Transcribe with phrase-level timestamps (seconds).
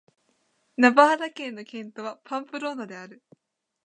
[0.77, 3.21] ナバーラ県の県都はパンプローナである